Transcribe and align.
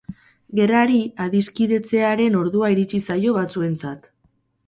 Gerrari 0.59 1.01
adiskidetzearen 1.25 2.37
ordua 2.41 2.71
iritsi 2.77 3.03
zaio 3.11 3.37
batzuentzat. 3.39 4.09